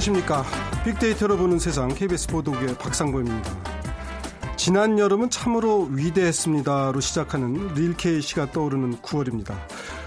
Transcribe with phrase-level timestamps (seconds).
[0.00, 0.44] 안녕하십니까.
[0.84, 3.50] 빅데이터로 보는 세상 KBS 보도국의 박상범입니다.
[4.56, 9.54] 지난 여름은 참으로 위대했습니다로 시작하는 릴케이 씨가 떠오르는 9월입니다.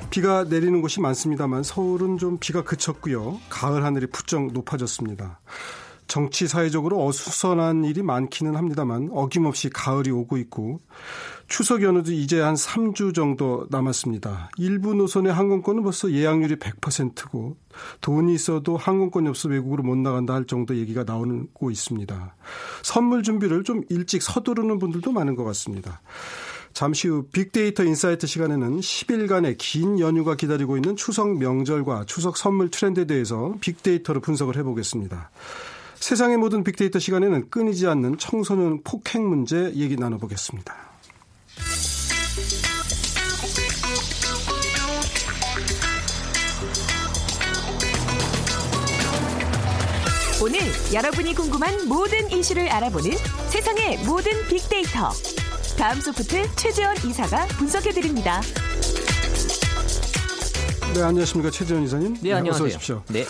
[0.10, 3.40] 비가 내리는 곳이 많습니다만 서울은 좀 비가 그쳤고요.
[3.50, 5.40] 가을 하늘이 부쩍 높아졌습니다.
[6.08, 10.82] 정치 사회적으로 어수선한 일이 많기는 합니다만 어김없이 가을이 오고 있고
[11.54, 14.50] 추석 연휴도 이제 한 3주 정도 남았습니다.
[14.58, 17.58] 일부 노선의 항공권은 벌써 예약률이 100%고
[18.02, 22.36] 돈이 있어도 항공권이 없어 외국으로 못 나간다 할 정도 얘기가 나오고 있습니다.
[22.82, 26.02] 선물 준비를 좀 일찍 서두르는 분들도 많은 것 같습니다.
[26.74, 33.06] 잠시 후 빅데이터 인사이트 시간에는 10일간의 긴 연휴가 기다리고 있는 추석 명절과 추석 선물 트렌드에
[33.06, 35.30] 대해서 빅데이터로 분석을 해보겠습니다.
[35.98, 40.93] 세상의 모든 빅데이터 시간에는 끊이지 않는 청소년 폭행 문제 얘기 나눠보겠습니다.
[50.42, 50.60] 오늘
[50.94, 53.12] 여러분이 궁금한 모든 이슈를 알아보는
[53.50, 55.12] 세상의 모든 빅데이터.
[55.78, 58.42] 다음 소프트 최재원 이사가 분석해드립니다.
[60.94, 61.50] 네, 안녕하십니까.
[61.50, 62.18] 최재원 이사님.
[62.22, 62.66] 네, 안녕하세요.
[62.66, 63.04] 어서 오십시오.
[63.08, 63.26] 네.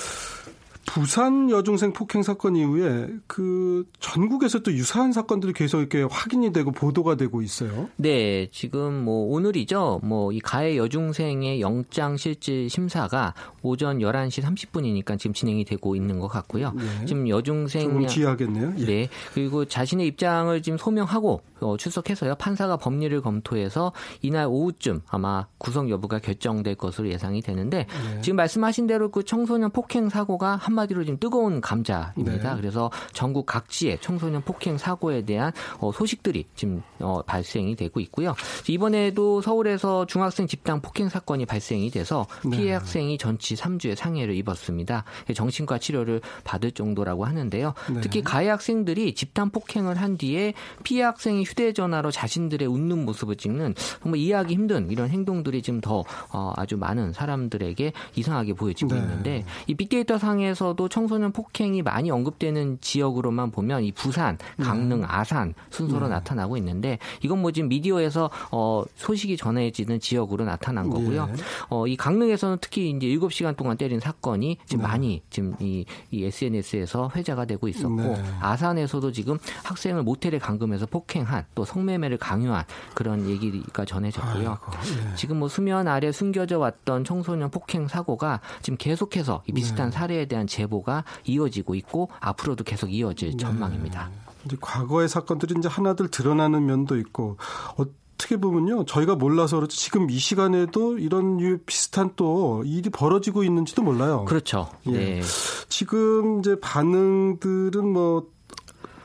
[0.85, 7.15] 부산 여중생 폭행 사건 이후에 그 전국에서 또 유사한 사건들이 계속 이렇게 확인이 되고 보도가
[7.15, 7.89] 되고 있어요.
[7.97, 10.01] 네, 지금 뭐 오늘이죠.
[10.03, 16.27] 뭐 이 가해 여중생의 영장 실질 심사가 오전 11시 30분이니까 지금 진행이 되고 있는 것
[16.27, 16.71] 같고요.
[16.71, 17.05] 네.
[17.05, 18.73] 지금 여중생 조금 지하겠네요.
[18.79, 18.85] 예.
[18.85, 19.09] 네.
[19.33, 22.35] 그리고 자신의 입장을 지금 소명하고 어, 출석해서요.
[22.35, 28.21] 판사가 법리를 검토해서 이날 오후쯤 아마 구성 여부가 결정될 것으로 예상이 되는데 네.
[28.21, 32.55] 지금 말씀하신 대로 그 청소년 폭행 사고가 한 마디로 지금 뜨거운 감자입니다.
[32.55, 32.61] 네.
[32.61, 38.35] 그래서 전국 각지의 청소년 폭행 사고에 대한 어, 소식들이 지금 어, 발생이 되고 있고요.
[38.67, 42.57] 이번에도 서울에서 중학생 집단 폭행 사건이 발생이 돼서 네.
[42.57, 45.03] 피해 학생이 전치 3주의 상해를 입었습니다.
[45.33, 47.73] 정신과 치료를 받을 정도라고 하는데요.
[47.93, 48.01] 네.
[48.01, 54.19] 특히 가해 학생들이 집단 폭행을 한 뒤에 피해 학생이 휴대전화로 자신들의 웃는 모습을 찍는 정말
[54.19, 59.01] 이해하기 힘든 이런 행동들이 지금 더 어, 아주 많은 사람들에게 이상하게 보여지고 네.
[59.01, 65.53] 있는데 이 빅데이터 상에서 도 청소년 폭행이 많이 언급되는 지역으로만 보면 이 부산, 강릉, 아산
[65.69, 66.13] 순서로 네.
[66.13, 71.27] 나타나고 있는데 이건 뭐 지금 미디어에서 어, 소식이 전해지는 지역으로 나타난 거고요.
[71.29, 71.35] 예.
[71.69, 74.87] 어, 이 강릉에서는 특히 이제 7시간 동안 때린 사건이 지금 네.
[74.87, 78.23] 많이 지금 이, 이 SNS에서 회자가 되고 있었고 네.
[78.39, 82.63] 아산에서도 지금 학생을 모텔에 감금해서 폭행한 또 성매매를 강요한
[82.93, 84.57] 그런 얘기가 전해졌고요.
[84.61, 85.15] 아이고, 예.
[85.15, 89.97] 지금 뭐 수면 아래 숨겨져 왔던 청소년 폭행 사고가 지금 계속해서 이 비슷한 네.
[89.97, 92.93] 사례에 대한 제보가 이어지고 있고 앞으로도 계속 네.
[92.93, 94.11] 이어질 전망입니다.
[94.45, 97.37] 이제 과거의 사건들이 이제 하나둘 드러나는 면도 있고
[97.77, 103.81] 어떻게 보면요 저희가 몰라서 그렇지 지금 이 시간에도 이런 유 비슷한 또 일이 벌어지고 있는지도
[103.81, 104.25] 몰라요.
[104.25, 104.69] 그렇죠.
[104.87, 104.91] 예.
[104.91, 105.21] 네.
[105.69, 108.32] 지금 이제 반응들은 뭐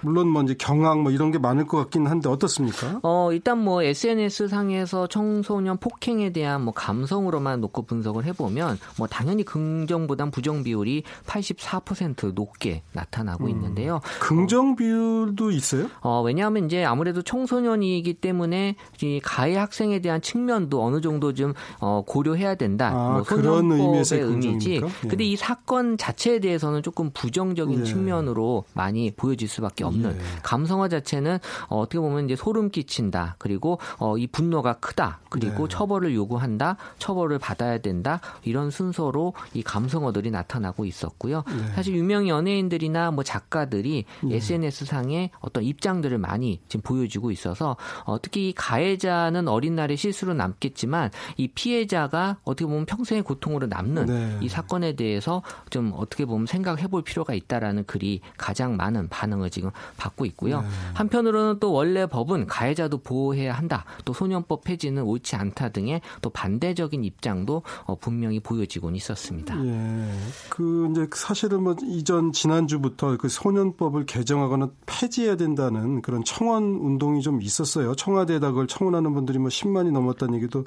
[0.01, 3.01] 물론 뭐 이제 경악 뭐 이런 게 많을 것 같긴 한데 어떻습니까?
[3.03, 9.45] 어, 일단 뭐 SNS 상에서 청소년 폭행에 대한 뭐 감성으로만 놓고 분석을 해보면 뭐 당연히
[9.45, 13.51] 긍정보단 부정 비율이 84% 높게 나타나고 음.
[13.51, 14.01] 있는데요.
[14.21, 15.89] 긍정 비율도 있어요?
[16.01, 22.03] 어, 왜냐하면 이제 아무래도 청소년이기 때문에 이 가해 학생에 대한 측면도 어느 정도 좀 어,
[22.07, 22.91] 고려해야 된다.
[22.95, 24.77] 아, 뭐 그런 의미에서의 의미지.
[24.77, 25.09] 예.
[25.09, 27.85] 근데 이 사건 자체에 대해서는 조금 부정적인 예.
[27.85, 30.21] 측면으로 많이 보여질 수밖에 없는 예.
[30.43, 31.39] 감성화 자체는
[31.69, 33.37] 어, 어떻게 보면 이제 소름 끼친다.
[33.39, 35.21] 그리고 어, 이 분노가 크다.
[35.29, 35.75] 그리고 네.
[35.75, 36.77] 처벌을 요구한다.
[36.99, 38.21] 처벌을 받아야 된다.
[38.45, 41.45] 이런 순서로 이 감성어들이 나타나고 있었고요.
[41.47, 41.73] 네.
[41.75, 44.37] 사실 유명 연예인들이나 뭐 작가들이 네.
[44.37, 50.35] SNS 상에 어떤 입장들을 많이 지금 보여주고 있어서 어, 특히 이 가해자는 어린 날의 실수로
[50.35, 54.39] 남겠지만 이 피해자가 어떻게 보면 평생의 고통으로 남는 네.
[54.41, 59.71] 이 사건에 대해서 좀 어떻게 보면 생각해 볼 필요가 있다라는 글이 가장 많은 반응을 지금
[59.97, 60.61] 받고 있고요.
[60.63, 60.67] 네.
[60.95, 63.85] 한편으로는 또 원래 법은 가해자도 보호해야 한다.
[64.05, 69.57] 또 소년법 폐지는 옳지 않다 등의 또 반대적인 입장도 어, 분명히 보여지곤 있었습니다.
[69.65, 70.11] 예.
[70.49, 77.43] 그 이제 사실은 뭐 이전 지난주부터 그 소년법을 개정하거나 폐지해야 된다는 그런 청원 운동이 좀
[77.43, 77.95] 있었어요.
[77.95, 80.65] 청와대에다 그걸 청원하는 분들이 뭐 10만이 넘었다는 얘기도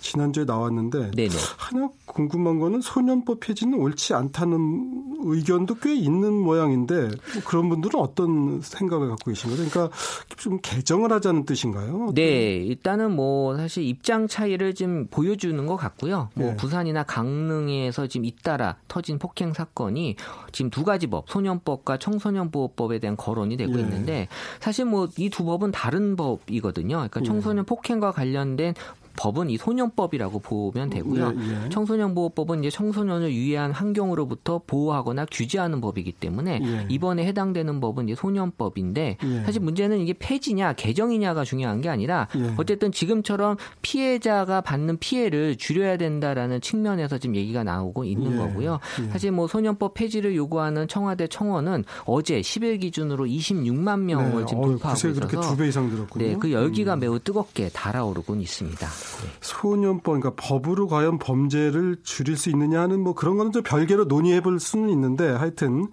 [0.00, 1.34] 지난주에 나왔는데 네네.
[1.56, 8.51] 하나 궁금한 거는 소년법 폐지는 옳지 않다는 의견도 꽤 있는 모양인데 뭐 그런 분들은 어떤
[8.60, 9.68] 생각을 갖고 계신 거죠?
[9.68, 9.96] 그러니까
[10.36, 12.12] 좀 개정을 하자는 뜻인가요?
[12.14, 16.28] 네, 일단은 뭐 사실 입장 차이를 좀 보여주는 것 같고요.
[16.34, 16.56] 뭐 네.
[16.56, 20.16] 부산이나 강릉에서 지금 잇따라 터진 폭행 사건이
[20.52, 23.80] 지금 두 가지 법, 소년법과 청소년보호법에 대한 거론이 되고 예.
[23.80, 24.28] 있는데
[24.60, 26.96] 사실 뭐 이 두 법은 다른 법이거든요.
[26.96, 27.24] 그러니까 예.
[27.24, 28.74] 청소년 폭행과 관련된
[29.16, 31.34] 법은 이 소년법이라고 보면 되고요.
[31.36, 31.68] 예, 예.
[31.68, 36.86] 청소년 보호법은 이제 청소년을 유해한 환경으로부터 보호하거나 규제하는 법이기 때문에 예.
[36.88, 39.42] 이번에 해당되는 법은 이제 소년법인데 예.
[39.44, 42.54] 사실 문제는 이게 폐지냐 개정이냐가 중요한 게 아니라 예.
[42.56, 48.36] 어쨌든 지금처럼 피해자가 받는 피해를 줄여야 된다라는 측면에서 지금 얘기가 나오고 있는 예.
[48.36, 48.80] 거고요.
[49.10, 54.46] 사실 뭐 소년법 폐지를 요구하는 청와대 청원은 어제 10일 기준으로 26만 명을 네.
[54.46, 56.24] 지금 돌파하고 어, 있어서 두배 이상 들었군요.
[56.24, 57.00] 네, 그 열기가 음.
[57.00, 58.86] 매우 뜨겁게 달아오르고 있습니다.
[59.22, 59.30] 네.
[59.40, 64.60] 소년법 그러니까 법으로 과연 범죄를 줄일 수 있느냐는 뭐 그런 거는 좀 별개로 논의해 볼
[64.60, 65.88] 수는 있는데 하여튼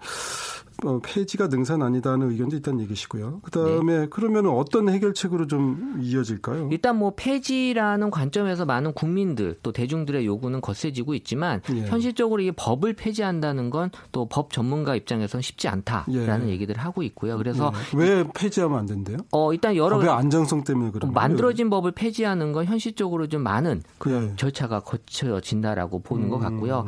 [0.85, 3.39] 어, 폐지가 능사는 아니다는 의견도 있다는 얘기시고요.
[3.43, 4.07] 그다음에 네.
[4.09, 6.69] 그러면 어떤 해결책으로 좀 이어질까요?
[6.71, 11.85] 일단 뭐 폐지라는 관점에서 많은 국민들 또 대중들의 요구는 거세지고 있지만 예.
[11.87, 16.51] 현실적으로 이 법을 폐지한다는 건 또 법 전문가 입장에서는 쉽지 않다라는 예.
[16.51, 17.37] 얘기들을 하고 있고요.
[17.37, 17.97] 그래서 예.
[17.99, 19.17] 왜 폐지하면 안 된대요?
[19.31, 24.33] 어 일단 여러 법의 안정성 때문에 그런 만들어진 법을 폐지하는 건 현실적으로 좀 많은 그
[24.35, 26.29] 절차가 거쳐진다라고 보는 음.
[26.29, 26.85] 것 같고요.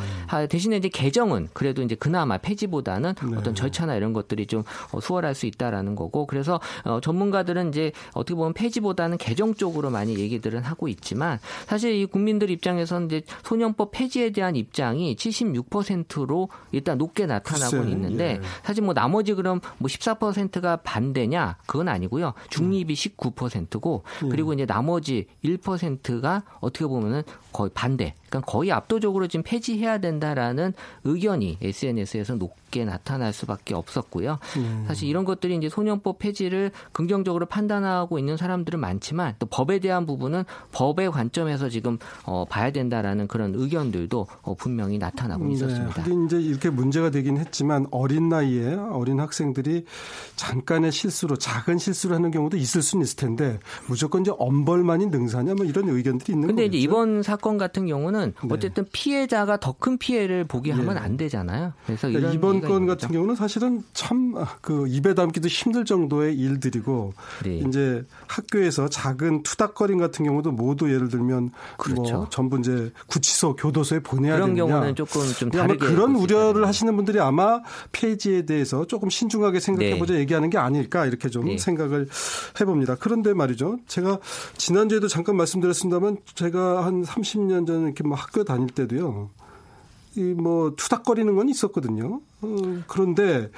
[0.49, 3.37] 대신에 이제 개정은 그래도 이제 그나마 폐지보다는 네.
[3.37, 7.91] 어떤 절차 절차나 이런 것들이 좀 어, 수월할 수 있다라는 거고 그래서 어, 전문가들은 이제
[8.13, 13.91] 어떻게 보면 폐지보다는 개정 쪽으로 많이 얘기들은 하고 있지만 사실 이 국민들 입장에서는 이제 소년법
[13.91, 18.41] 폐지에 대한 입장이 76%로 일단 높게 나타나고 있는데 예.
[18.63, 24.29] 사실 뭐 나머지 그럼 뭐 14%가 반대냐 그건 아니고요 중립이 19%고 예.
[24.29, 31.57] 그리고 이제 나머지 1%가 어떻게 보면은 거의 반대 그러니까 거의 압도적으로 지금 폐지해야 된다라는 의견이
[31.61, 34.39] SNS에서 높게 나타날 수밖에 없었고요.
[34.55, 34.85] 음.
[34.87, 40.45] 사실 이런 것들이 이제 소년법 폐지를 긍정적으로 판단하고 있는 사람들은 많지만 또 법에 대한 부분은
[40.71, 45.53] 법의 관점에서 지금 어, 봐야 된다라는 그런 의견들도 어, 분명히 나타나고 네.
[45.53, 46.03] 있었습니다.
[46.03, 49.83] 근데 이제 이렇게 문제가 되긴 했지만 어린 나이에 어린 학생들이
[50.37, 55.65] 잠깐의 실수로 작은 실수를 하는 경우도 있을 수는 있을 텐데 무조건 이제 엄벌만이 능사냐 뭐
[55.65, 56.55] 이런 의견들이 있는 거죠.
[56.55, 58.47] 근데 이제 이번 사건 같은 경우는 네.
[58.51, 61.01] 어쨌든 피해자가 더 큰 피해를 보게 하면 네.
[61.01, 61.73] 안 되잖아요.
[61.87, 64.21] 그래서 그러니까 이번 건 같은 경우는 사실은 참
[64.61, 67.57] 그 입에 담기도 힘들 정도의 일들이고 네.
[67.67, 72.01] 이제 학교에서 작은 투닥거림 같은 경우도 모두 예를 들면 뭐 그렇죠.
[72.17, 74.71] 뭐 전부 이제 구치소, 교도소에 보내야 그런 되느냐.
[74.71, 77.61] 경우는 조금 좀 다르게 그런 우려를 하시는 분들이 아마
[77.91, 80.19] 폐지에 대해서 조금 신중하게 생각해보자 네.
[80.19, 81.57] 얘기하는 게 아닐까 이렇게 좀 네.
[81.57, 82.07] 생각을
[82.59, 82.95] 해봅니다.
[82.99, 83.79] 그런데 말이죠.
[83.87, 84.19] 제가
[84.57, 89.29] 지난주에도 잠깐 말씀드렸습니다만 제가 한 30년 전에 이렇게 뭐 학교 다닐 때도요.
[90.15, 92.19] 이 뭐 투닥거리는 건 있었거든요.
[92.41, 92.55] 어,
[92.87, 93.49] 그런데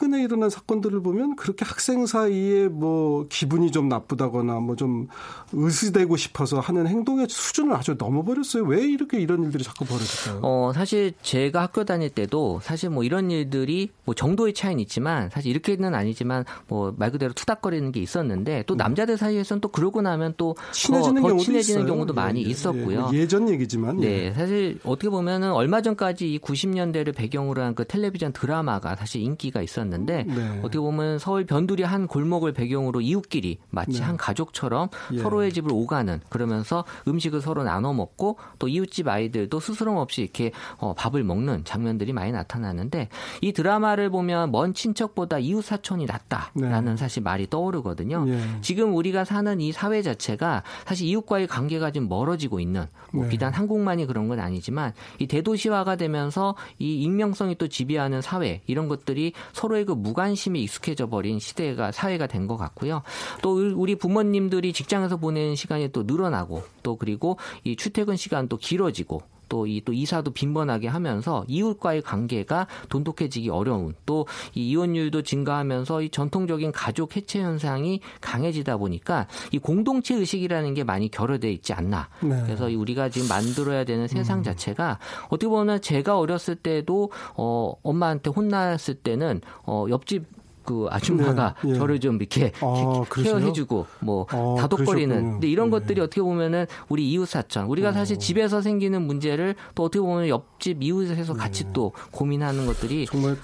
[0.00, 5.08] 최근에 일어난 사건들을 보면 그렇게 학생 사이에 뭐 기분이 좀 나쁘다거나 뭐 좀
[5.52, 8.62] 의스대고 싶어서 하는 행동의 수준을 아주 넘어버렸어요.
[8.64, 10.40] 왜 이렇게 이런 일들이 자꾸 벌어질까요?
[10.42, 15.50] 어, 사실 제가 학교 다닐 때도 사실 뭐 이런 일들이 뭐 정도의 차이는 있지만 사실
[15.50, 18.76] 이렇게는 아니지만 뭐 말 그대로 투닥거리는 게 있었는데 또 음.
[18.78, 21.86] 남자들 사이에서는 또 그러고 나면 또 친해지는, 더, 더 친해지는.
[21.86, 23.10] 경우도 많이 예, 예, 있었고요.
[23.12, 23.98] 예, 전 얘기지만.
[23.98, 24.32] 네, 예.
[24.32, 29.89] 사실 어떻게 보면은 얼마 전까지 이 90년대를 배경으로 한 그 텔레비전 드라마가 사실 인기가 있었는데
[29.98, 30.58] 네.
[30.60, 34.04] 어떻게 보면 서울 변두리 한 골목을 배경으로 이웃끼리 마치 네.
[34.04, 35.18] 한 가족처럼 예.
[35.18, 40.94] 서로의 집을 오가는 그러면서 음식을 서로 나눠 먹고 또 이웃집 아이들도 스스럼 없이 이렇게 어,
[40.94, 43.08] 밥을 먹는 장면들이 많이 나타나는데
[43.40, 46.96] 이 드라마를 보면 먼 친척보다 이웃 사촌이 낫다라는 네.
[46.96, 48.24] 사실 말이 떠오르거든요.
[48.28, 48.40] 예.
[48.60, 53.30] 지금 우리가 사는 이 사회 자체가 사실 이웃과의 관계가 좀 멀어지고 있는 뭐 네.
[53.30, 59.32] 비단 한국만이 그런 건 아니지만 이 대도시화가 되면서 이 익명성이 또 지배하는 사회 이런 것들이
[59.52, 63.02] 서로의 그 무관심에 익숙해져 버린 시대가 사회가 된 것 같고요.
[63.42, 69.66] 또 우리 부모님들이 직장에서 보내는 시간이 또 늘어나고 또 그리고 이 출퇴근 시간도 길어지고 또
[69.66, 76.72] 이 또 이사도 빈번하게 하면서 이웃과의 관계가 돈독해지기 어려운 또 이 이혼율도 증가하면서 이 전통적인
[76.72, 82.08] 가족 해체 현상이 강해지다 보니까 이 공동체 의식이라는 게 많이 결여돼 있지 않나.
[82.20, 82.40] 네.
[82.44, 84.42] 그래서 우리가 지금 만들어야 되는 세상 음.
[84.42, 90.39] 자체가 어떻게 보면 제가 어렸을 때도 어 엄마한테 혼났을 때는 어 옆집
[90.70, 91.74] 그 아줌마가 네, 예.
[91.74, 95.32] 저를 좀 이렇게 아, 케어해주고 뭐 아, 다독거리는.
[95.32, 95.70] 근데 이런 네.
[95.72, 97.92] 것들이 어떻게 보면은 우리 이웃 사촌 우리가 어.
[97.92, 101.70] 사실 집에서 생기는 문제를 또 어떻게 보면 옆집 이웃에서 같이 네.
[101.72, 103.36] 또 고민하는 것들이 정말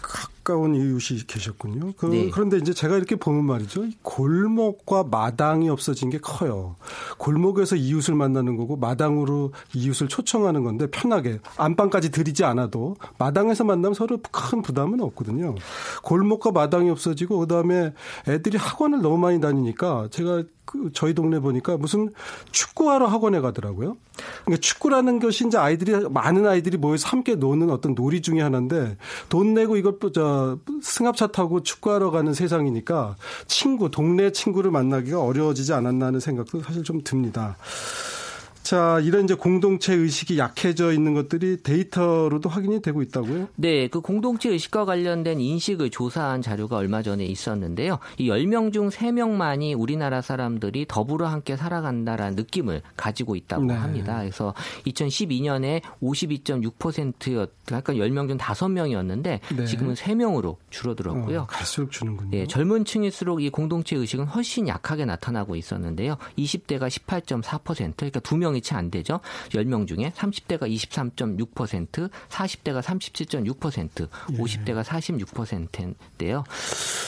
[0.47, 1.95] 가까운 이웃이 계셨군요.
[1.97, 2.31] 그, 네.
[2.31, 3.87] 그런데 이제 제가 이렇게 보면 말이죠.
[4.03, 6.77] 골목과 마당이 없어진 게 커요.
[7.19, 14.19] 골목에서 이웃을 만나는 거고 마당으로 이웃을 초청하는 건데 편하게 안방까지 들이지 않아도 마당에서 만나면 서로
[14.31, 15.57] 큰 부담은 없거든요.
[16.05, 17.93] 골목과 마당이 없어지고 그다음에
[18.29, 22.13] 애들이 학원을 너무 많이 다니니까 제가 그 저희 동네 보니까 무슨
[22.51, 23.97] 축구하러 학원에 가더라고요.
[24.45, 29.55] 그러니까 축구라는 것이 이제 아이들이 많은 아이들이 모여서 함께 노는 어떤 놀이 중의 하나인데 돈
[29.55, 36.21] 내고 이것 저 승합차 타고 축구하러 가는 세상이니까 친구 동네 친구를 만나기가 어려워지지 않았나 하는
[36.21, 37.57] 생각도 사실 좀 듭니다.
[38.67, 43.47] 자, 이런 이제 공동체 의식이 약해져 있는 것들이 데이터로도 확인이 되고 있다고요?
[43.55, 48.01] 네, 그 공동체 의식과 관련된 인식을 조사한 자료가 얼마 전에 있었는데요.
[48.19, 53.75] 이 10명 중 3명만이 우리나라 사람들이 더불어 함께 살아간다라는 느낌을 가지고 있다고 네.
[53.75, 54.19] 합니다.
[54.19, 54.53] 그래서
[54.85, 59.65] 2012년에 52.6%였, 그러니까 10명 중 5명이었는데 네.
[59.65, 61.43] 지금은 3명으로 줄어들었고요.
[61.43, 62.31] 어, 갈수록 주는군요.
[62.31, 66.17] 네, 젊은 층일수록 이 공동체 의식은 훨씬 약하게 나타나고 있었는데요.
[66.37, 69.21] 20대가 18.4%, 그러니까 2명 이 명이 채 안 되죠.
[69.51, 74.37] 10명 중에 30대가 23.6%, 40대가 37.6%, 예.
[74.37, 76.45] 50대가 46%인데요.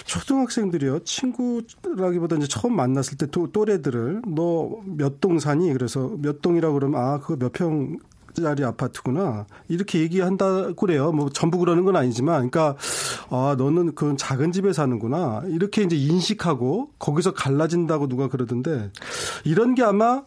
[0.06, 1.00] 초등학생들이요.
[1.00, 5.72] 친구라기보다 이제 처음 만났을 때 또, 또래들을 너 몇동 사니?
[5.72, 7.98] 그래서 몇 동이라고 그러면 아, 그거 몇 평,
[8.34, 11.12] 짜리 아파트구나 이렇게 얘기한다 그래요.
[11.12, 12.76] 뭐 전부 그러는 건 아니지만, 그러니까
[13.30, 18.90] 아 너는 그 작은 집에 사는구나 이렇게 이제 인식하고 거기서 갈라진다고 누가 그러던데
[19.44, 20.22] 이런 게 아마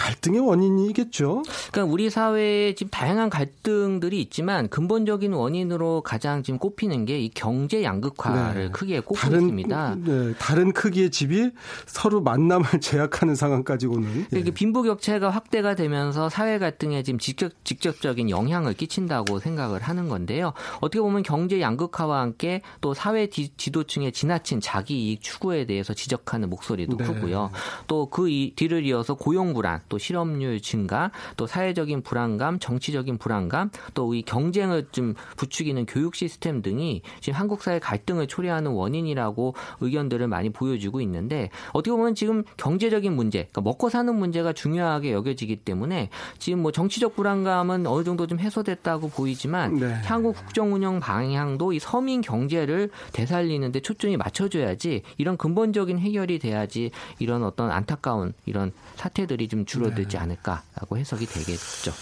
[0.00, 1.42] 갈등의 원인이겠죠.
[1.70, 7.82] 그러니까 우리 사회에 지금 다양한 갈등들이 있지만 근본적인 원인으로 가장 지금 꼽히는 게 이 경제
[7.82, 8.70] 양극화를 네.
[8.70, 9.96] 크게 꼽고 다른, 있습니다.
[10.06, 11.50] 네, 다른 크기의 집이
[11.84, 14.26] 서로 만남을 제약하는 상황까지 오는.
[14.32, 14.38] 예.
[14.38, 20.54] 이게 빈부격차가 확대가 되면서 사회 갈등에 지금 직접 직접적인 영향을 끼친다고 생각을 하는 건데요.
[20.80, 26.48] 어떻게 보면 경제 양극화와 함께 또 사회 지 도층의 지나친 자기 이익 추구에 대해서 지적하는
[26.48, 27.04] 목소리도 네.
[27.04, 27.50] 크고요.
[27.86, 28.26] 또 그
[28.56, 34.88] 뒤를 이어서 고용 불안 또 실업률 증가, 또 사회적인 불안감, 정치적인 불안감, 또 이 경쟁을
[34.92, 41.50] 좀 부추기는 교육 시스템 등이 지금 한국 사회 갈등을 초래하는 원인이라고 의견들을 많이 보여주고 있는데
[41.72, 47.16] 어떻게 보면 지금 경제적인 문제, 그러니까 먹고 사는 문제가 중요하게 여겨지기 때문에 지금 뭐 정치적
[47.16, 50.00] 불안감은 어느 정도 좀 해소됐다고 보이지만 네.
[50.04, 57.42] 향후 국정 운영 방향도 이 서민 경제를 되살리는데 초점이 맞춰줘야지 이런 근본적인 해결이 돼야지 이런
[57.44, 60.22] 어떤 안타까운 이런 사태들이 좀 줄어들지 네.
[60.22, 61.92] 않을까라고 해석이 되겠죠.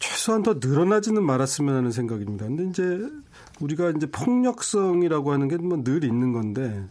[0.00, 2.46] 최소한 더 늘어나지는 말았으면 하는 생각입니다.
[2.46, 3.00] 근데 이제
[3.60, 6.84] 우리가 이제 폭력성이라고 하는 게 뭐 늘 있는 건데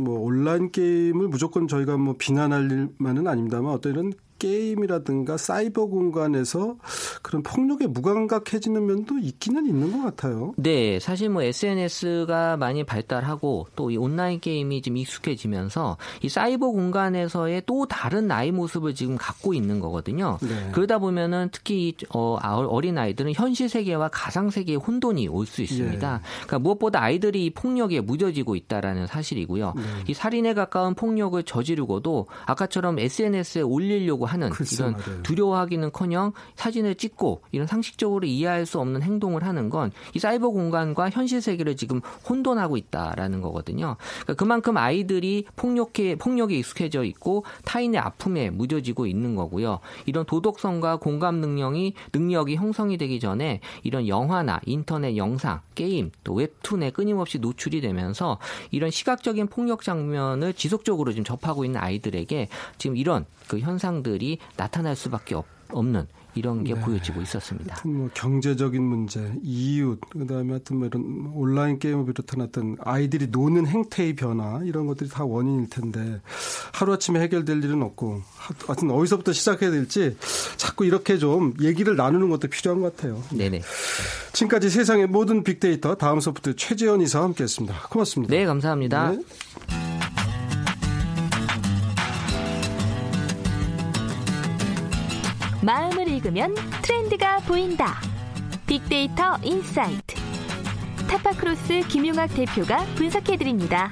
[0.00, 4.12] 뭐 온라인 게임을 무조건 저희가 뭐 비난할 일만은 아닙니다만 어떤 이런
[4.44, 6.76] 게임이라든가 사이버 공간에서
[7.22, 10.52] 그런 폭력에 무감각해지는 면도 있기는 있는 것 같아요.
[10.56, 17.62] 네, 사실 뭐 SNS가 많이 발달하고 또 이 온라인 게임이 좀 익숙해지면서 이 사이버 공간에서의
[17.66, 20.38] 또 다른 나의 모습을 지금 갖고 있는 거거든요.
[20.42, 20.70] 네.
[20.72, 26.12] 그러다 보면은 특히 어, 어린 아이들은 현실 세계와 가상 세계의 혼돈이 올 수 있습니다.
[26.16, 26.22] 네.
[26.46, 29.74] 그러니까 무엇보다 아이들이 폭력에 무뎌지고 있다라는 사실이고요.
[29.76, 29.82] 네.
[30.08, 35.22] 이 살인에 가까운 폭력을 저지르고도 아까처럼 SNS에 올리려고 하는 글쎄, 이런 맞아요.
[35.22, 41.40] 두려워하기는커녕 사진을 찍고 이런 상식적으로 이해할 수 없는 행동을 하는 건 이 사이버 공간과 현실
[41.40, 43.96] 세계를 지금 혼돈하고 있다라는 거거든요.
[44.22, 49.80] 그러니까 그만큼 아이들이 폭력에 폭력에 익숙해져 있고 타인의 아픔에 무뎌지고 있는 거고요.
[50.06, 56.90] 이런 도덕성과 공감 능력이 능력이 형성이 되기 전에 이런 영화나 인터넷 영상, 게임, 또 웹툰에
[56.90, 58.38] 끊임없이 노출이 되면서
[58.70, 62.48] 이런 시각적인 폭력 장면을 지속적으로 지금 접하고 있는 아이들에게
[62.78, 63.60] 지금 이런 그
[64.14, 66.06] 현상들이 나타날 수밖에 없, 없는
[66.36, 66.80] 이런 게 네.
[66.80, 67.80] 보여지고 있었습니다.
[67.84, 74.16] 뭐 경제적인 문제, 이웃, 그다음에 하여튼 뭐 이런 온라인 게임을 비롯한 어떤 아이들이 노는 행태의
[74.16, 76.20] 변화 이런 것들이 다 원인일 텐데
[76.72, 78.22] 하루아침에 해결될 일은 없고
[78.66, 80.16] 하여튼 어디서부터 시작해야 될지
[80.56, 83.22] 자꾸 이렇게 좀 얘기를 나누는 것도 필요한 것 같아요.
[83.30, 83.62] 네네.
[84.32, 87.88] 지금까지 세상의 모든 빅데이터 다음 소프트 최재현 이사와 함께했습니다.
[87.90, 88.34] 고맙습니다.
[88.34, 89.12] 네, 감사합니다.
[89.12, 89.20] 네.
[95.64, 97.94] 마음을 읽으면 트렌드가 보인다.
[98.66, 100.14] 빅데이터 인사이트.
[101.08, 103.90] 타파크로스 김용학 대표가 분석해드립니다.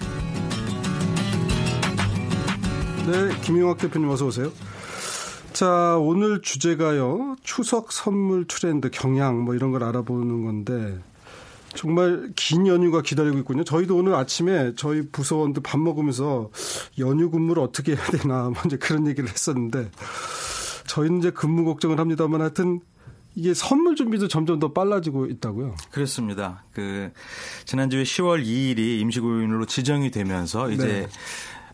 [3.06, 4.52] 네, 김용학 대표님 어서 오세요.
[5.54, 7.36] 자, 오늘 주제가요.
[7.42, 10.98] 추석 선물 트렌드 경향 뭐 이런 걸 알아보는 건데
[11.74, 13.64] 정말 긴 연휴가 기다리고 있군요.
[13.64, 16.50] 저희도 오늘 아침에 저희 부서원들 밥 먹으면서
[16.98, 19.90] 연휴 근무를 어떻게 해야 되나 먼저 그런 얘기를 했었는데
[20.92, 22.80] 저희는 이제 근무 걱정을 합니다만 하여튼
[23.34, 25.74] 이게 선물 준비도 점점 더 빨라지고 있다고요.
[25.90, 26.64] 그렇습니다.
[26.74, 27.10] 그
[27.64, 31.08] 지난주에 10월 2일이 임시국인으로 지정이 되면서 이제 네.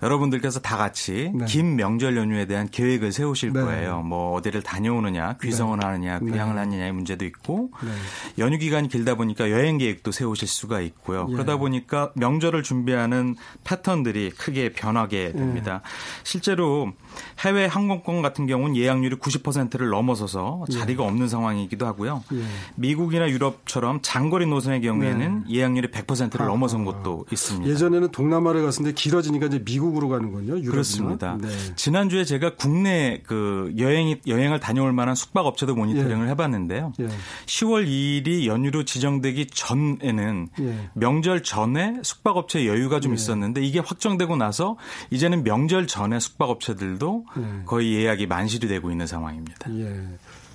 [0.02, 1.44] 여러분들께서 다 같이 네.
[1.46, 3.60] 긴 명절 연휴에 대한 계획을 세우실 네.
[3.60, 4.02] 거예요.
[4.02, 5.86] 뭐 어디를 다녀오느냐, 귀성을 네.
[5.86, 6.60] 하느냐, 귀향을 네.
[6.60, 7.90] 하느냐의 문제도 있고 네.
[8.38, 11.26] 연휴 기간이 길다 보니까 여행 계획도 세우실 수가 있고요.
[11.30, 11.32] 예.
[11.32, 15.82] 그러다 보니까 명절을 준비하는 패턴들이 크게 변하게 됩니다.
[15.84, 15.88] 예.
[16.22, 16.92] 실제로
[17.40, 20.72] 해외 항공권 같은 경우는 예약률이 90%를 넘어서서 예.
[20.72, 21.08] 자리가 예.
[21.08, 22.22] 없는 상황이기도 하고요.
[22.32, 22.42] 예.
[22.76, 25.54] 미국이나 유럽처럼 장거리 노선의 경우에는 예.
[25.54, 27.68] 예약률이 100%를 아, 넘어선 곳도 있습니다.
[27.68, 30.52] 예전에는 동남아를 갔는데 길어지니까 이제 미국 외국으로 가는군요.
[30.52, 30.70] 유럽이나.
[30.70, 31.38] 그렇습니다.
[31.40, 31.48] 네.
[31.76, 36.30] 지난주에 제가 국내 그 여행이 여행을 다녀올 만한 숙박 업체도 모니터링을 예.
[36.30, 36.92] 해봤는데요.
[37.00, 37.08] 예.
[37.46, 40.90] 10월 2일이 연휴로 지정되기 전에는 예.
[40.94, 43.14] 명절 전에 숙박 업체 여유가 좀 예.
[43.14, 44.76] 있었는데 이게 확정되고 나서
[45.10, 47.62] 이제는 명절 전에 숙박 업체들도 예.
[47.64, 49.68] 거의 예약이 만실이 되고 있는 상황입니다.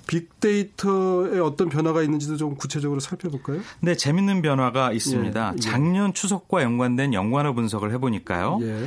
[0.04, 0.06] 예.
[0.06, 3.60] 빅데이터에 어떤 변화가 있는지도 좀 구체적으로 살펴볼까요?
[3.80, 5.50] 네, 재밌는 변화가 있습니다.
[5.52, 5.60] 예, 예.
[5.60, 8.58] 작년 추석과 연관된 연관어 분석을 해보니까요.
[8.62, 8.86] 예.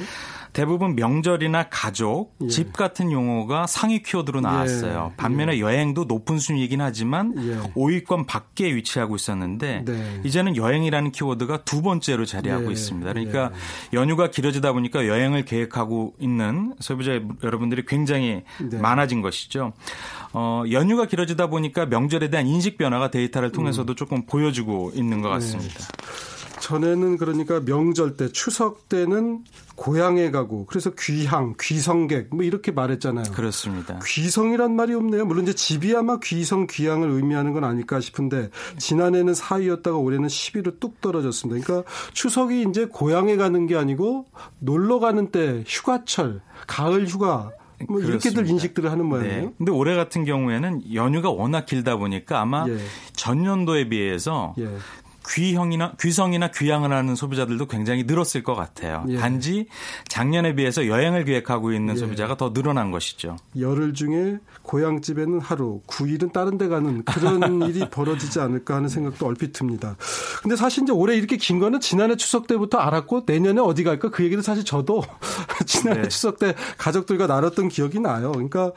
[0.57, 2.47] 대부분 명절이나 가족, 예.
[2.47, 5.11] 집 같은 용어가 상위 키워드로 나왔어요.
[5.11, 5.15] 예.
[5.15, 5.59] 반면에 예.
[5.59, 7.59] 여행도 높은 순위이긴 하지만 예.
[7.75, 10.21] 5위권 밖에 위치하고 있었는데 네.
[10.25, 12.71] 이제는 여행이라는 키워드가 두 번째로 자리하고 예.
[12.71, 13.13] 있습니다.
[13.13, 13.97] 그러니까 예.
[13.97, 18.79] 연휴가 길어지다 보니까 여행을 계획하고 있는 소비자 여러분들이 굉장히 네.
[18.79, 19.73] 많아진 것이죠.
[20.33, 23.95] 어, 연휴가 길어지다 보니까 명절에 대한 인식 변화가 데이터를 통해서도 음.
[23.95, 25.33] 조금 보여주고 있는 것 네.
[25.35, 25.75] 같습니다.
[26.61, 29.43] 전에는 그러니까 명절 때 추석 때는
[29.77, 33.31] 고향에 가고 그래서 귀향, 귀성객 뭐 이렇게 말했잖아요.
[33.31, 33.99] 그렇습니다.
[34.03, 35.25] 귀성이란 말이 없네요.
[35.25, 40.99] 물론 이제 집이 아마 귀성, 귀향을 의미하는 건 아닐까 싶은데 지난해는 4위였다가 올해는 10위로 뚝
[40.99, 41.63] 떨어졌습니다.
[41.63, 44.25] 그러니까 추석이 이제 고향에 가는 게 아니고
[44.59, 47.51] 놀러 가는 때 휴가철, 가을 휴가
[47.87, 49.41] 뭐 이렇게들 인식들을 하는 모양이에요.
[49.41, 49.53] 네.
[49.59, 52.79] 근데 올해 같은 경우에는 연휴가 워낙 길다 보니까 아마 예.
[53.13, 54.67] 전년도에 비해서 예.
[55.29, 59.05] 귀형이나 귀성이나 귀향을 하는 소비자들도 굉장히 늘었을 것 같아요.
[59.09, 59.17] 예.
[59.17, 59.67] 단지
[60.07, 61.99] 작년에 비해서 여행을 계획하고 있는 예.
[61.99, 63.35] 소비자가 더 늘어난 것이죠.
[63.59, 69.53] 열흘 중에 고향집에는 하루, 9일은 다른 데 가는 그런 일이 벌어지지 않을까 하는 생각도 얼핏
[69.53, 69.95] 듭니다.
[70.41, 74.23] 근데 사실 이제 올해 이렇게 긴 거는 지난해 추석 때부터 알았고 내년에 어디 갈까 그
[74.23, 75.03] 얘기도 사실 저도
[75.65, 76.07] 지난해 네.
[76.07, 78.31] 추석 때 가족들과 나눴던 기억이 나요.
[78.31, 78.71] 그러니까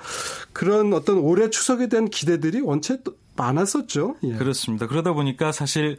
[0.52, 2.98] 그런 어떤 올해 추석에 대한 기대들이 원체
[3.40, 4.16] 많았었죠.
[4.24, 4.32] 예.
[4.34, 4.86] 그렇습니다.
[4.86, 5.96] 그러다 보니까 사실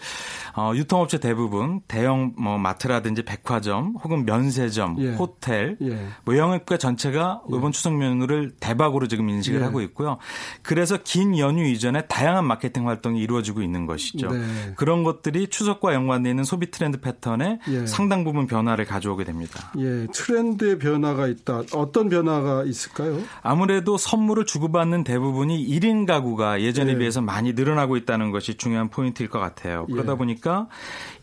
[0.56, 5.14] 어, 유통업체 대부분 대형 뭐 마트라든지 백화점 혹은 면세점, 예.
[5.14, 6.08] 호텔, 예.
[6.24, 7.58] 뭐 영업가 전체가 예.
[7.58, 9.64] 이번 추석 연휴를 대박으로 지금 인식을 예.
[9.64, 10.18] 하고 있고요.
[10.62, 14.30] 그래서 긴 연휴 이전에 다양한 마케팅 활동이 이루어지고 있는 것이죠.
[14.32, 14.74] 네.
[14.76, 17.86] 그런 것들이 추석과 연관되어 있는 소비 트렌드 패턴에 예.
[17.88, 19.72] 상당 부분 변화를 가져오게 됩니다.
[19.80, 21.64] 예, 트렌드의 변화가 있다.
[21.74, 23.20] 어떤 변화가 있을까요?
[23.42, 29.40] 아무래도 선물을 주고받는 대부분이 1인 가구가 예전에 비해서 많이 늘어나고 있다는 것이 중요한 포인트일 것
[29.40, 29.86] 같아요.
[29.88, 30.18] 그러다 예.
[30.18, 30.68] 보니까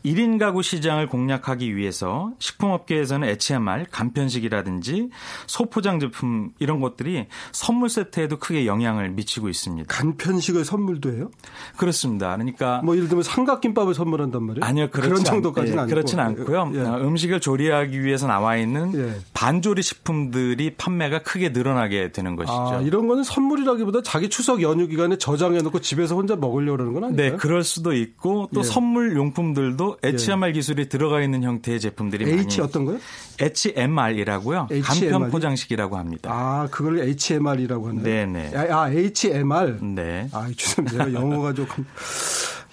[0.05, 5.11] 1인 가구 시장을 공략하기 위해서 식품업계에서는 HMR, 간편식이라든지
[5.47, 9.87] 소포장 제품 이런 것들이 선물 세트에도 크게 영향을 미치고 있습니다.
[9.89, 11.31] 간편식을 선물도 해요?
[11.77, 12.35] 그렇습니다.
[12.37, 14.65] 그러니까 뭐 예를 들면 삼각김밥을 선물한단 말이에요?
[14.65, 16.73] 아니요, 그런 정도까지는 예, 아니고 그렇지는 않고요.
[16.75, 16.81] 예.
[16.81, 19.21] 어, 음식을 조리하기 위해서 나와 있는 예.
[19.35, 22.53] 반조리 식품들이 판매가 크게 늘어나게 되는 것이죠.
[22.53, 27.05] 아, 이런 거는 선물이라기보다 자기 추석 연휴 기간에 저장해 놓고 집에서 혼자 먹으려고 그러는 건
[27.05, 27.33] 아니에요?
[27.33, 28.65] 네, 그럴 수도 있고 또 예.
[28.65, 30.53] 선물 용품들도 HMR 예.
[30.53, 32.99] 기술이 들어가 있는 형태의 제품들이 H 많이 어떤 거요?
[33.41, 34.69] HMR이라고요.
[34.83, 36.31] 간편 포장식이라고 합니다.
[36.33, 38.03] 아, 그걸 HMR이라고 하네요.
[38.03, 38.53] 네, 네.
[38.71, 39.79] 아, HMR.
[39.83, 40.29] 네.
[40.33, 41.13] 아, 죄송합니다.
[41.13, 41.87] 영어가 조금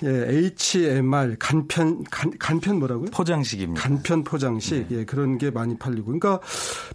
[0.03, 3.12] 예, HMR 간편 간, 간편 뭐라고요?
[3.12, 3.81] 포장식입니다.
[3.81, 4.89] 간편 포장식.
[4.89, 4.99] 네.
[4.99, 6.05] 예, 그런 게 많이 팔리고.
[6.05, 6.39] 그러니까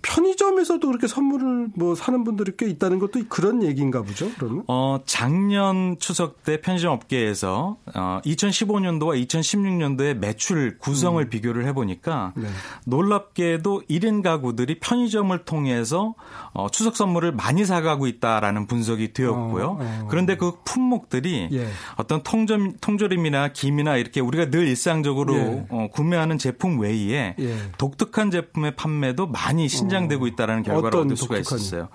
[0.03, 4.31] 편의점에서도 그렇게 선물을 뭐 사는 분들이 꽤 있다는 것도 그런 얘기인가 보죠.
[4.37, 4.65] 그러면?
[4.69, 11.29] 어, 작년 추석 때 편의점 업계에서 어, 2015년도와 2016년도의 매출 구성을 음.
[11.31, 12.49] 비교를 해 보니까 네.
[12.85, 16.15] 놀랍게도 1인 가구들이 편의점을 통해서
[16.53, 19.65] 어, 추석 선물을 많이 사가고 있다라는 분석이 되었고요.
[19.65, 20.07] 어, 어.
[20.11, 21.69] 그런데 그 품목들이 예.
[21.97, 25.67] 어떤 통점 통 조림이나 김이나 이렇게 우리가 늘 일상적으로 예.
[25.69, 27.57] 어, 구매하는 제품 외에 예.
[27.79, 30.29] 독특한 제품의 판매도 많이 신장되고 어.
[30.29, 31.59] 있다라는 결과를 얻을 수가 독특한...
[31.59, 31.89] 있었어요.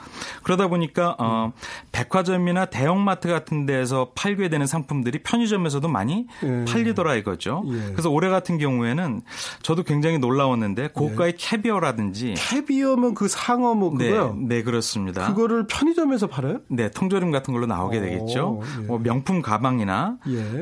[0.43, 1.51] 그러다 보니까 어, 음.
[1.91, 6.65] 백화점이나 대형마트 같은 데에서 팔게 되는 상품들이 편의점에서도 많이 예.
[6.65, 7.63] 팔리더라 이거죠.
[7.67, 7.91] 예.
[7.91, 9.21] 그래서 올해 같은 경우에는
[9.61, 11.37] 저도 굉장히 놀라웠는데 고가의 예.
[11.37, 14.35] 캐비어라든지 캐비어면 그 상어 뭐 네, 그거요?
[14.37, 15.27] 네, 네, 그렇습니다.
[15.27, 16.59] 그거를 편의점에서 팔아요?
[16.69, 18.61] 네, 통조림 같은 걸로 나오게 오, 되겠죠.
[18.87, 20.17] 뭐 명품 가방이나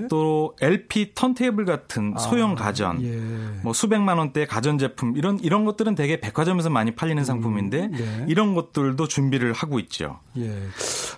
[0.09, 0.22] 또
[0.61, 3.61] LP 턴테이블 같은 아, 소형 가전, 예.
[3.63, 8.25] 뭐 수백만 원대 가전 제품 이런 이런 것들은 되게 백화점에서 많이 팔리는 음, 상품인데 네.
[8.27, 10.19] 이런 것들도 준비를 하고 있죠.
[10.37, 10.51] 예.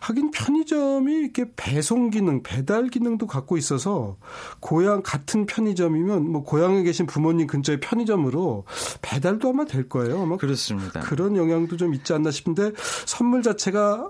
[0.01, 4.17] 하긴 편의점이 이렇게 배송 기능, 배달 기능도 갖고 있어서
[4.59, 8.65] 고향 같은 편의점이면 뭐 고향에 계신 부모님 근처의 편의점으로
[9.01, 10.21] 배달도 아마 될 거예요.
[10.21, 10.99] 아마 그렇습니다.
[11.01, 12.71] 그런 영향도 좀 있지 않나 싶은데
[13.05, 14.09] 선물 자체가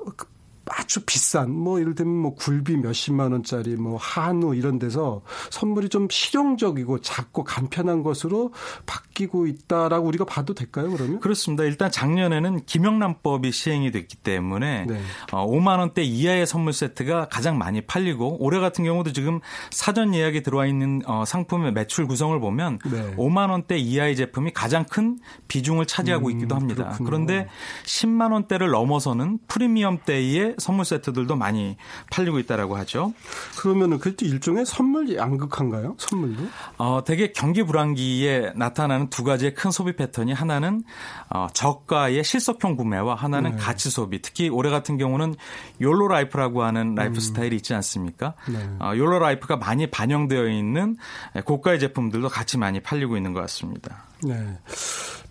[0.67, 6.07] 아주 비싼 뭐 예를 들면 뭐 굴비 몇십만 원짜리 뭐 한우 이런 데서 선물이 좀
[6.09, 8.51] 실용적이고 작고 간편한 것으로
[8.85, 11.19] 바뀌고 있다라고 우리가 봐도 될까요 그러면?
[11.19, 11.63] 그렇습니다.
[11.63, 15.01] 일단 작년에는 김영란법이 시행이 됐기 때문에 네.
[15.31, 20.41] 어, 5만 원대 이하의 선물 세트가 가장 많이 팔리고 올해 같은 경우도 지금 사전 예약에
[20.41, 23.15] 들어와 있는 어, 상품의 매출 구성을 보면 네.
[23.15, 26.85] 5만 원대 이하의 제품이 가장 큰 비중을 차지하고 음, 있기도 합니다.
[26.85, 27.05] 그렇군요.
[27.05, 27.47] 그런데
[27.83, 31.77] 10만 원대를 넘어서는 프리미엄대의 선물 세트들도 많이
[32.11, 33.13] 팔리고 있다라고 하죠.
[33.57, 35.95] 그러면은 그때 일종의 선물 양극화인가요?
[35.97, 36.43] 선물도?
[36.77, 40.83] 어, 되게 경기 불황기에 나타나는 두 가지의 큰 소비 패턴이 하나는
[41.29, 43.57] 어, 저가의 실속형 구매와 하나는 네.
[43.57, 44.21] 가치 소비.
[44.21, 45.35] 특히 올해 같은 경우는
[45.81, 47.19] 욜로 라이프라고 하는 라이프 음.
[47.19, 48.33] 스타일이 있지 않습니까?
[48.47, 48.57] 네.
[48.79, 50.97] 어, 욜로 라이프가 많이 반영되어 있는
[51.45, 54.03] 고가의 제품들도 같이 많이 팔리고 있는 것 같습니다.
[54.23, 54.57] 네.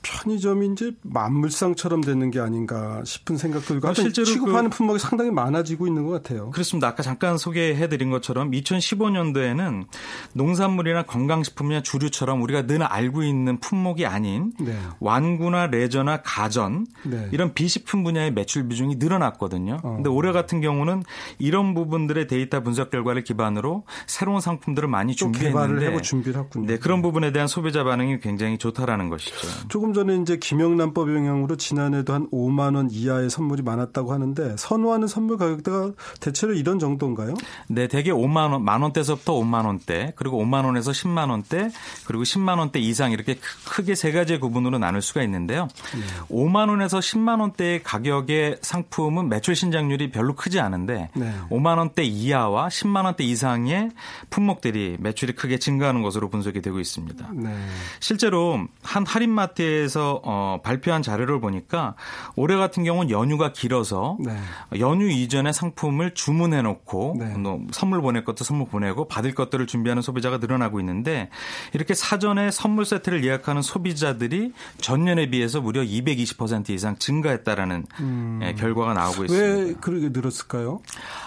[0.04, 5.30] 편의점이 이제 만물상처럼 되는 게 아닌가 싶은 생각 들고 아, 실제로 취급하는 그, 품목이 상당히
[5.30, 6.50] 많아지고 있는 것 같아요.
[6.50, 6.88] 그렇습니다.
[6.88, 9.86] 아까 잠깐 소개해드린 것처럼 2015년도에는
[10.34, 14.78] 농산물이나 건강식품이나 주류처럼 우리가 늘 알고 있는 품목이 아닌 네.
[15.00, 17.28] 완구나 레저나 가전 네.
[17.32, 19.78] 이런 비식품 분야의 매출 비중이 늘어났거든요.
[19.82, 19.94] 어.
[19.96, 21.02] 근데 올해 같은 경우는
[21.38, 26.66] 이런 부분들의 데이터 분석 결과를 기반으로 새로운 상품들을 많이 준비했는데 개발을 하고 준비를 했군요.
[26.66, 29.34] 네, 그런 부분에 대한 소비자 반응이 굉장히 좋 다라는 것이죠.
[29.68, 35.38] 조금 전에 이제 김영란법 영향으로 지난해도 한 5만 원 이하의 선물이 많았다고 하는데 선호하는 선물
[35.38, 37.34] 가격대가 대체로 이런 정도인가요?
[37.68, 41.70] 네, 대개 5만 원, 만 원대에서부터 5만 원대, 그리고 5만 원에서 10만 원대,
[42.06, 45.68] 그리고 10만 원대 이상 이렇게 크게 세 가지의 구분으로 나눌 수가 있는데요.
[45.94, 46.00] 네.
[46.28, 51.32] 5만 원에서 10만 원대의 가격의 상품은 매출 신장률이 별로 크지 않은데 네.
[51.50, 53.90] 5만 원대 이하와 10만 원대 이상의
[54.30, 57.28] 품목들이 매출이 크게 증가하는 것으로 분석이 되고 있습니다.
[57.34, 57.54] 네.
[58.00, 61.94] 실제로 한 할인마트에 대해서 어, 발표한 자료를 보니까
[62.36, 64.36] 올해 같은 경우는 연휴가 길어서 네.
[64.78, 67.26] 연휴 이전에 상품을 주문해 놓고 네.
[67.36, 71.28] 뭐 선물 보낼 것도 선물 보내고 받을 것들을 준비하는 소비자가 늘어나고 있는데
[71.74, 78.40] 이렇게 사전에 선물 세트를 예약하는 소비자들이 전년에 비해서 무려 220% 이상 증가했다라는 음.
[78.42, 79.46] 예, 결과가 나오고 있습니다.
[79.46, 80.80] 왜 그렇게 늘었을까요?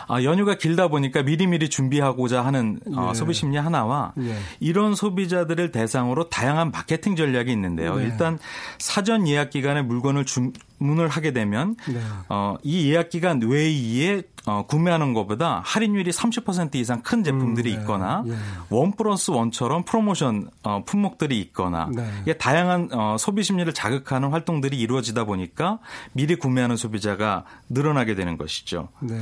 [0.08, 3.14] 아, 연휴가 길다 보니까 미리미리 준비하고자 하는 어, 예.
[3.14, 4.36] 소비 심리 하나와 예.
[4.60, 7.96] 이런 소비자들을 대상으로 다양한 마케팅 전 략이 있는데요.
[7.96, 8.06] 네.
[8.06, 8.40] 일단
[8.80, 12.00] 사전 예약 기간에 물건을 주 문을 하게 되면 네.
[12.30, 17.82] 어, 이 예약 기간 외에 어, 구매하는 것보다 할인율이 30% 이상 큰 제품들이 음, 네.
[17.82, 18.36] 있거나 예.
[18.70, 22.34] 원 플러스 원처럼 프로모션 어, 품목들이 있거나 네.
[22.38, 25.80] 다양한 어, 소비 심리를 자극하는 활동들이 이루어지다 보니까
[26.14, 28.88] 미리 구매하는 소비자가 늘어나게 되는 것이죠.
[29.02, 29.18] 네.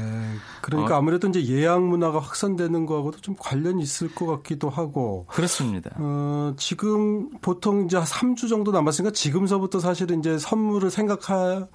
[0.62, 5.90] 그러니까 어, 아무래도 이제 예약 문화가 확산되는 거하고도 좀 관련이 있을 것 같기도 하고 그렇습니다.
[5.96, 11.68] 어, 지금 보통 이제 3주 정도 남았으니까 지금서부터 사실은 이제 선물을 생각 할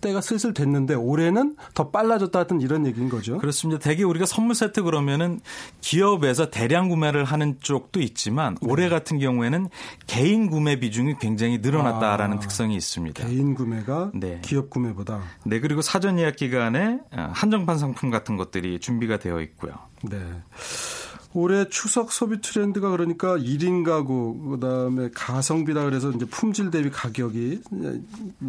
[0.00, 3.38] 때가 슬슬 됐는데 올해는 더 빨라졌다 하던 이런 얘기인 거죠.
[3.38, 3.78] 그렇습니다.
[3.80, 5.40] 대개 우리가 선물 세트 그러면은
[5.80, 8.68] 기업에서 대량 구매를 하는 쪽도 있지만 네.
[8.70, 9.68] 올해 같은 경우에는
[10.06, 13.26] 개인 구매 비중이 굉장히 늘어났다라는 아, 특성이 있습니다.
[13.26, 14.40] 개인 구매가 네.
[14.42, 15.22] 기업 구매보다.
[15.44, 19.72] 네, 그리고 사전 예약 기간에 한정판 상품 같은 것들이 준비가 되어 있고요.
[20.02, 20.18] 네.
[21.34, 27.60] 올해 추석 소비 트렌드가 그러니까 1인 가구 그다음에 가성비다 그래서 이제 품질 대비 가격이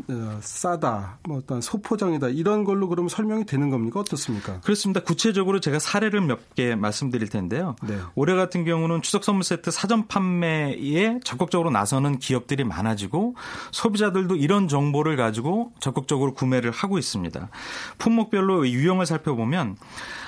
[0.09, 1.17] 어, 싸다.
[1.27, 2.29] 뭐 어떤 소포장이다.
[2.29, 3.99] 이런 걸로 그러면 설명이 되는 겁니까?
[3.99, 4.59] 어떻습니까?
[4.61, 5.01] 그렇습니다.
[5.01, 7.75] 구체적으로 제가 사례를 몇 개 말씀드릴 텐데요.
[7.83, 7.97] 네.
[8.13, 13.35] 올해 같은 경우는 추석 선물 세트 사전 판매에 적극적으로 나서는 기업들이 많아지고
[13.71, 17.49] 소비자들도 이런 정보를 가지고 적극적으로 구매를 하고 있습니다.
[17.97, 19.75] 품목별로 유형을 살펴보면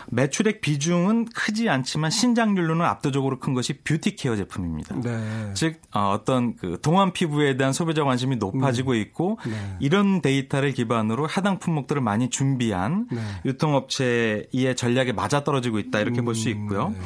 [0.10, 4.96] 매출액 비중은 크지 않지만 신장률로는 압도적으로 큰 것이 뷰티 케어 제품입니다.
[5.02, 5.52] 네.
[5.54, 9.02] 즉 어, 어떤 그 동안 피부에 대한 소비자 관심이 높아지고 네.
[9.02, 9.78] 있고 네.
[9.80, 13.22] 이런 데이터를 기반으로 해당 품목들을 많이 준비한 네.
[13.46, 16.90] 유통업체의 전략에 맞아떨어지고 있다 이렇게 음, 볼수 있고요.
[16.90, 16.98] 네.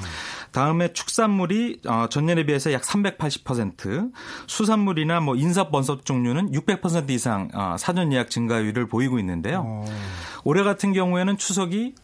[0.51, 4.11] 다음에 축산물이 어, 전년에 비해서 약 380%,
[4.47, 9.63] 수산물이나 뭐 인삼 번석 종류는 600% 이상 어, 사전 예약 증가율을 보이고 있는데요.
[9.65, 9.85] 어.
[10.43, 11.95] 올해 같은 경우에는 추석이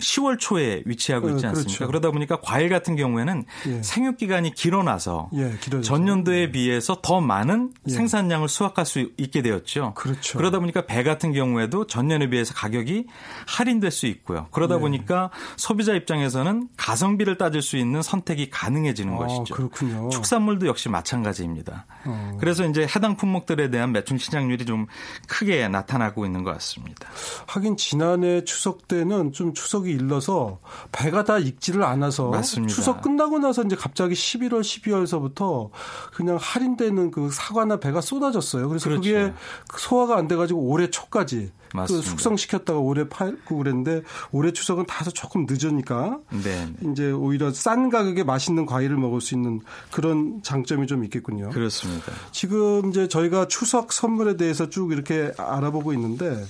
[0.00, 1.78] 10월 초에 위치하고 있지 어, 않습니까?
[1.78, 1.86] 그렇죠.
[1.86, 3.82] 그러다 보니까 과일 같은 경우에는 예.
[3.82, 6.50] 생육 기간이 길어나서 예, 전년도에 예.
[6.50, 7.92] 비해서 더 많은 예.
[7.92, 9.94] 생산량을 수확할 수 있게 되었죠.
[9.94, 10.38] 그렇죠.
[10.38, 13.06] 그러다 보니까 배 같은 경우에도 전년에 비해서 가격이
[13.46, 14.48] 할인될 수 있고요.
[14.50, 14.78] 그러다 예.
[14.80, 19.54] 보니까 소비자 입장에서는 가성비를 따질 수 있는 선택이 가능해지는 아, 것이죠.
[19.54, 20.08] 그렇군요.
[20.10, 21.86] 축산물도 역시 마찬가지입니다.
[22.04, 22.36] 어.
[22.40, 24.86] 그래서 이제 해당 품목들에 대한 매출 시장률이 좀
[25.28, 27.08] 크게 나타나고 있는 것 같습니다.
[27.46, 30.60] 하긴 지난해 추석 때는 좀 추석이 추석이 일러서
[30.92, 32.72] 배가 다 익지를 않아서 맞습니다.
[32.72, 35.70] 추석 끝나고 나서 이제 갑자기 11월, 12월서부터
[36.14, 38.68] 그냥 할인되는 그 사과나 배가 쏟아졌어요.
[38.68, 39.02] 그래서 그렇죠.
[39.02, 39.32] 그게
[39.76, 41.50] 소화가 안 돼가지고 올해 초까지
[41.86, 46.68] 그 숙성시켰다가 올해 팔고 그랬는데 올해 추석은 다소 조금 늦으니까 네.
[46.90, 51.50] 이제 오히려 싼 가격에 맛있는 과일을 먹을 수 있는 그런 장점이 좀 있겠군요.
[51.50, 52.12] 그렇습니다.
[52.32, 56.44] 지금 이제 저희가 추석 선물에 대해서 쭉 이렇게 알아보고 있는데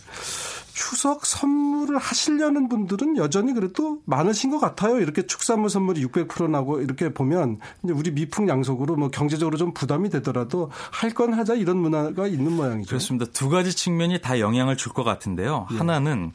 [0.80, 4.98] 추석 선물을 하시려는 분들은 여전히 그래도 많으신 것 같아요.
[4.98, 10.70] 이렇게 축산물 선물이 600% 나고 이렇게 보면 이제 우리 미풍양속으로 뭐 경제적으로 좀 부담이 되더라도
[10.90, 12.88] 할 건 하자 이런 문화가 있는 모양이죠.
[12.88, 13.26] 그렇습니다.
[13.32, 15.66] 두 가지 측면이 다 영향을 줄 것 같은데요.
[15.72, 15.76] 예.
[15.76, 16.32] 하나는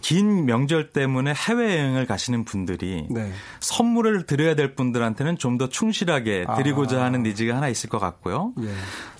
[0.00, 3.32] 긴 명절 때문에 해외여행을 가시는 분들이 네.
[3.60, 7.04] 선물을 드려야 될 분들한테는 좀 더 충실하게 드리고자 아.
[7.04, 8.52] 하는 니즈가 하나 있을 것 같고요.
[8.62, 8.68] 예.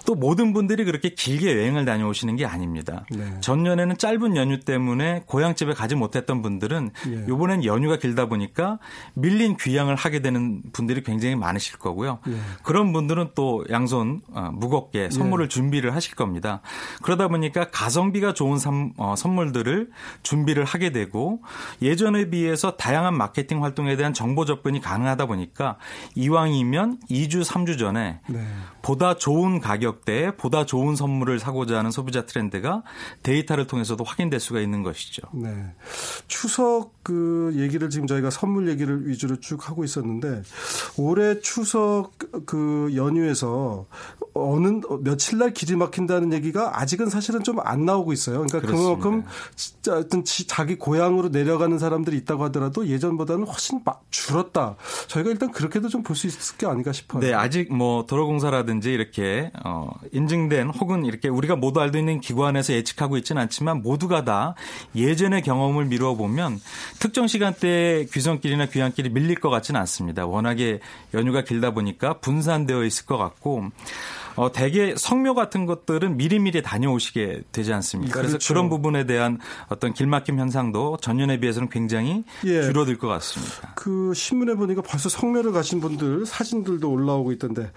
[0.07, 3.05] 또 모든 분들이 그렇게 길게 여행을 다녀오시는 게 아닙니다.
[3.11, 3.41] 네.
[3.41, 7.25] 전년에는 짧은 연휴 때문에 고향집에 가지 못했던 분들은 예.
[7.29, 8.79] 이번엔 연휴가 길다 보니까
[9.15, 12.19] 밀린 귀향을 하게 되는 분들이 굉장히 많으실 거고요.
[12.29, 12.37] 예.
[12.63, 15.49] 그런 분들은 또 양손 어, 무겁게 선물을 예.
[15.49, 16.61] 준비를 하실 겁니다.
[17.03, 18.59] 그러다 보니까 가성비가 좋은
[18.97, 19.91] 어, 선물들을
[20.23, 21.41] 준비를 하게 되고
[21.83, 25.77] 예전에 비해서 다양한 마케팅 활동에 대한 정보 접근이 가능하다 보니까
[26.15, 28.47] 이왕이면 2주, 3주 전에 네.
[28.83, 32.83] 보다 좋은 가격 대에 보다 좋은 선물을 사고자 하는 소비자 트렌드가
[33.23, 35.23] 데이터를 통해서도 확인될 수가 있는 것이죠.
[35.33, 35.51] 네.
[36.29, 40.43] 추석 그 얘기를 지금 저희가 선물 얘기를 위주로 쭉 하고 있었는데
[40.97, 42.13] 올해 추석
[42.47, 43.87] 그 연휴에서
[44.35, 48.37] 어느 며칠 날 길이 막힌다는 얘기가 아직은 사실은 좀 안 나오고 있어요.
[48.39, 49.03] 그러니까 그렇습니다.
[49.03, 54.77] 그만큼 진짜 어떤 자기 고향으로 내려가는 사람들이 있다고 하더라도 예전보다는 훨씬 줄었다.
[55.09, 57.21] 저희가 일단 그렇게도 좀 볼 수 있을 게 아닌가 싶어요.
[57.21, 59.80] 네, 아직 뭐 도로공사라든지 이렇게 어
[60.13, 64.55] 인증된 혹은 이렇게 우리가 모두 알고 있는 기관에서 예측하고 있지는 않지만 모두가 다
[64.95, 66.61] 예전의 경험을 미루어 보면
[66.99, 70.27] 특정 시간대에 귀성길이나 귀향길이 밀릴 것 같지는 않습니다.
[70.27, 70.81] 워낙에
[71.15, 73.71] 연휴가 길다 보니까 분산되어 있을 것 같고
[74.37, 78.15] 어, 대개 성묘 같은 것들은 미리미리 다녀오시게 되지 않습니까?
[78.15, 78.55] 그래서 그렇죠.
[78.55, 79.39] 그런 부분에 대한
[79.69, 82.63] 어떤 길막힘 현상도 전년에 비해서는 굉장히 예.
[82.63, 83.73] 줄어들 것 같습니다.
[83.75, 87.71] 그 신문에 보니까 벌써 성묘를 가신 분들 사진들도 올라오고 있던데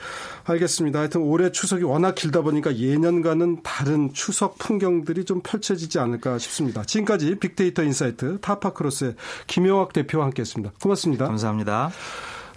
[0.45, 0.99] 알겠습니다.
[0.99, 6.83] 하여튼 올해 추석이 워낙 길다 보니까 예년과는 다른 추석 풍경들이 좀 펼쳐지지 않을까 싶습니다.
[6.83, 9.15] 지금까지 빅데이터 인사이트 타파크로스의
[9.47, 10.73] 김용학 대표와 함께했습니다.
[10.81, 11.27] 고맙습니다.
[11.27, 11.91] 감사합니다.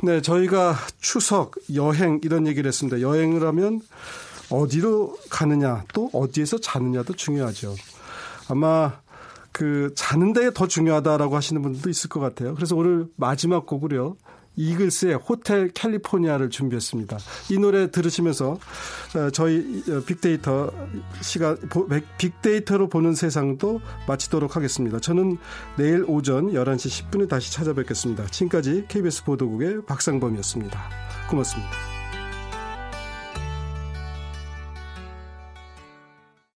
[0.02, 3.00] 네, 저희가 추석, 여행 이런 얘기를 했습니다.
[3.00, 3.80] 여행을 하면
[4.50, 7.74] 어디로 가느냐 또 어디에서 자느냐도 중요하죠.
[8.48, 9.00] 아마
[9.52, 12.54] 그 자는 데더 중요하다라고 하시는 분들도 있을 것 같아요.
[12.54, 14.16] 그래서 오늘 마지막 곡으로요.
[14.56, 17.18] 이글스의 호텔 캘리포니아를 준비했습니다.
[17.50, 20.72] 이 노래 들으시면서 어, 저희 어, 빅데이터
[21.20, 21.56] 시간
[22.18, 24.98] 빅데이터로 보는 세상도 마치도록 하겠습니다.
[24.98, 25.38] 저는
[25.76, 28.26] 내일 오전 11시 10분에 다시 찾아뵙겠습니다.
[28.26, 30.90] 지금까지 KBS 보도국의 박상범이었습니다.
[31.30, 31.95] 고맙습니다.